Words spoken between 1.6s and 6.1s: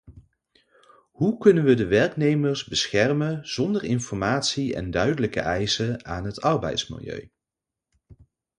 we de werknemers beschermen zonder informatie en duidelijke eisen